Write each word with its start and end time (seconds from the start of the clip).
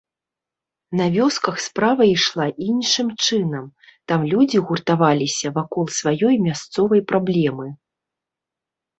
На 0.99 1.05
вёсках 1.15 1.55
справа 1.65 2.03
ішла 2.13 2.45
іншым 2.69 3.07
чынам, 3.25 3.65
там 4.11 4.19
людзі 4.31 4.57
гуртаваліся 4.69 5.47
вакол 5.59 5.85
сваёй 5.99 6.35
мясцовай 6.47 7.01
праблемы. 7.13 7.67